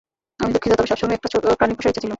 [0.39, 1.27] আমি দুঃখিত, তবে সবসময়ই একটা
[1.59, 2.09] প্রাণী পোষার ইচ্ছা ছিল।